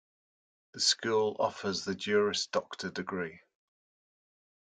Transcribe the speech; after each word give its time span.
The 0.73 0.79
school 0.79 1.35
offers 1.37 1.85
the 1.85 1.93
Juris 1.93 2.47
Doctor 2.47 2.89
degree. 2.89 3.39